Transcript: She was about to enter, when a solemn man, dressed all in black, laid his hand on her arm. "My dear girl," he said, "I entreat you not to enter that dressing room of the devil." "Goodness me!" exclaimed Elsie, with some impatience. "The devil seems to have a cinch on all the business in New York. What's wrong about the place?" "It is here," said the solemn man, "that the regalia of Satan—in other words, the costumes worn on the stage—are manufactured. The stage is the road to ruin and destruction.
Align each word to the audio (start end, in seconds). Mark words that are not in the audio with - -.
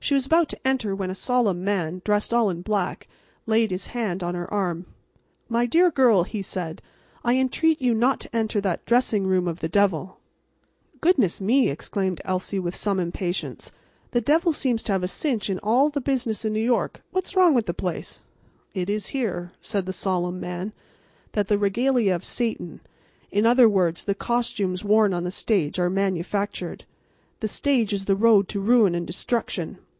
She 0.00 0.14
was 0.14 0.26
about 0.26 0.48
to 0.48 0.58
enter, 0.66 0.96
when 0.96 1.10
a 1.10 1.14
solemn 1.14 1.62
man, 1.62 2.02
dressed 2.04 2.34
all 2.34 2.50
in 2.50 2.62
black, 2.62 3.06
laid 3.46 3.70
his 3.70 3.86
hand 3.94 4.20
on 4.20 4.34
her 4.34 4.52
arm. 4.52 4.86
"My 5.48 5.64
dear 5.64 5.92
girl," 5.92 6.24
he 6.24 6.42
said, 6.42 6.82
"I 7.22 7.36
entreat 7.36 7.80
you 7.80 7.94
not 7.94 8.18
to 8.18 8.36
enter 8.36 8.60
that 8.62 8.84
dressing 8.84 9.28
room 9.28 9.46
of 9.46 9.60
the 9.60 9.68
devil." 9.68 10.18
"Goodness 11.00 11.40
me!" 11.40 11.68
exclaimed 11.70 12.20
Elsie, 12.24 12.58
with 12.58 12.74
some 12.74 12.98
impatience. 12.98 13.70
"The 14.10 14.20
devil 14.20 14.52
seems 14.52 14.82
to 14.82 14.92
have 14.92 15.04
a 15.04 15.08
cinch 15.08 15.48
on 15.48 15.60
all 15.60 15.88
the 15.88 16.00
business 16.00 16.44
in 16.44 16.52
New 16.52 16.64
York. 16.64 17.00
What's 17.12 17.36
wrong 17.36 17.52
about 17.52 17.66
the 17.66 17.72
place?" 17.72 18.22
"It 18.74 18.90
is 18.90 19.06
here," 19.14 19.52
said 19.60 19.86
the 19.86 19.92
solemn 19.92 20.40
man, 20.40 20.72
"that 21.30 21.46
the 21.46 21.58
regalia 21.58 22.12
of 22.16 22.24
Satan—in 22.24 23.46
other 23.46 23.68
words, 23.68 24.02
the 24.02 24.16
costumes 24.16 24.82
worn 24.84 25.14
on 25.14 25.22
the 25.22 25.30
stage—are 25.30 25.88
manufactured. 25.90 26.86
The 27.38 27.46
stage 27.46 27.92
is 27.92 28.06
the 28.06 28.16
road 28.16 28.48
to 28.48 28.58
ruin 28.58 28.96
and 28.96 29.06
destruction. 29.06 29.78